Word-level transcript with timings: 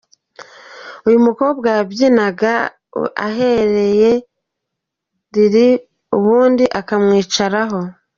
Uyu 1.07 1.19
mukobwa 1.27 1.67
yabyinaga 1.77 2.53
ahenera 3.27 4.13
Lil 5.33 5.55
Wayne, 5.57 5.83
ubundi 6.17 6.65
akamwicaraho. 6.79 7.79